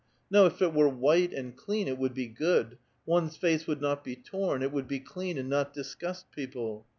[0.31, 4.03] No, if it were white and clean, it would be good; one's face would not
[4.03, 6.87] be torn; it would be clean, and not disgust people.